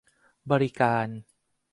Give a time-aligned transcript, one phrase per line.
[0.51, 1.07] บริการ